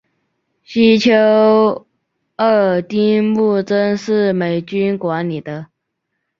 [0.63, 1.85] 西丘
[2.35, 5.67] 二丁目曾是美军管理的。